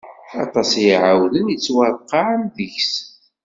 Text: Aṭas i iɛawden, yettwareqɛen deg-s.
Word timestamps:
Aṭas 0.43 0.69
i 0.73 0.83
iɛawden, 0.91 1.45
yettwareqɛen 1.51 2.41
deg-s. 2.55 2.93